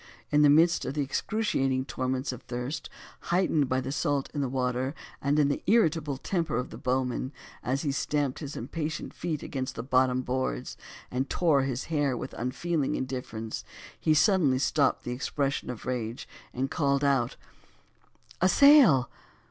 In 0.31 0.41
the 0.41 0.49
midst 0.49 0.83
of 0.83 0.95
the 0.95 1.03
excruciating 1.03 1.85
torments 1.85 2.31
of 2.31 2.41
thirst, 2.41 2.89
heightened 3.29 3.69
by 3.69 3.79
the 3.81 3.91
salt 3.91 4.31
water, 4.33 4.95
and 5.21 5.37
the 5.37 5.61
irritable 5.67 6.17
temper 6.17 6.57
of 6.57 6.71
the 6.71 6.77
bowman, 6.79 7.31
as 7.61 7.83
he 7.83 7.91
stamped 7.91 8.39
his 8.39 8.55
impatient 8.55 9.13
feet 9.13 9.43
against 9.43 9.75
the 9.75 9.83
bottom 9.83 10.23
boards, 10.23 10.75
and 11.11 11.29
tore 11.29 11.61
his 11.61 11.83
hair 11.83 12.17
with 12.17 12.33
unfeeling 12.33 12.95
indifference, 12.95 13.63
he 13.99 14.15
suddenly 14.15 14.57
stopped 14.57 15.03
the 15.03 15.11
expression 15.11 15.69
of 15.69 15.85
rage 15.85 16.27
and 16.51 16.71
called 16.71 17.03
out 17.03 17.35
"a 18.41 18.49
sail!" 18.49 19.07